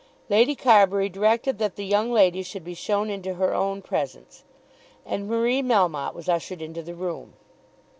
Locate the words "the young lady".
1.75-2.41